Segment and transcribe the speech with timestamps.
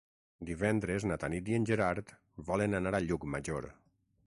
[0.49, 2.11] Divendres na Tanit i en Gerard
[2.49, 3.71] volen anar a Llucmajor.